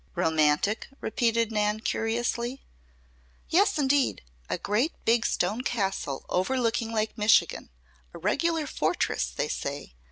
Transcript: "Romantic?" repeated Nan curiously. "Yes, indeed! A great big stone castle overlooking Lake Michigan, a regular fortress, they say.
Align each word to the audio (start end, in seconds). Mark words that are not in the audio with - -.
"Romantic?" 0.15 0.87
repeated 0.99 1.51
Nan 1.51 1.79
curiously. 1.79 2.63
"Yes, 3.49 3.77
indeed! 3.77 4.23
A 4.49 4.57
great 4.57 4.93
big 5.05 5.27
stone 5.27 5.61
castle 5.61 6.25
overlooking 6.27 6.91
Lake 6.91 7.15
Michigan, 7.19 7.69
a 8.11 8.17
regular 8.17 8.65
fortress, 8.65 9.29
they 9.29 9.47
say. 9.47 9.93